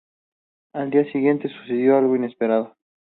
[0.73, 2.73] Al día siguiente sucedió algo inesperado.